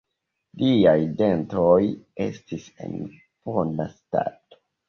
[0.61, 1.75] Liaj dentoj
[2.27, 2.99] estis en
[3.51, 4.63] bona stato.